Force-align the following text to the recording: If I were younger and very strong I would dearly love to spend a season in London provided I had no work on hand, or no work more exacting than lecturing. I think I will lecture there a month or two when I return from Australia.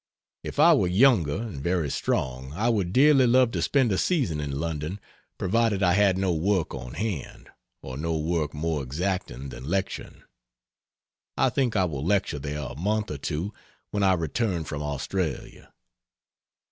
If 0.43 0.57
I 0.57 0.73
were 0.73 0.87
younger 0.87 1.35
and 1.43 1.61
very 1.61 1.91
strong 1.91 2.53
I 2.53 2.69
would 2.69 2.91
dearly 2.91 3.27
love 3.27 3.51
to 3.51 3.61
spend 3.61 3.91
a 3.91 3.99
season 3.99 4.41
in 4.41 4.59
London 4.59 4.99
provided 5.37 5.83
I 5.83 5.93
had 5.93 6.17
no 6.17 6.33
work 6.33 6.73
on 6.73 6.95
hand, 6.95 7.51
or 7.83 7.97
no 7.99 8.17
work 8.17 8.51
more 8.55 8.81
exacting 8.81 9.49
than 9.49 9.65
lecturing. 9.65 10.23
I 11.37 11.49
think 11.49 11.75
I 11.75 11.85
will 11.85 12.03
lecture 12.03 12.39
there 12.39 12.63
a 12.67 12.73
month 12.75 13.11
or 13.11 13.19
two 13.19 13.53
when 13.91 14.01
I 14.01 14.13
return 14.13 14.63
from 14.63 14.81
Australia. 14.81 15.71